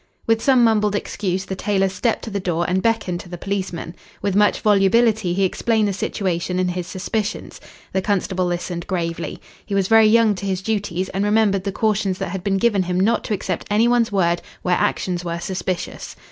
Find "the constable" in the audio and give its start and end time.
7.93-8.47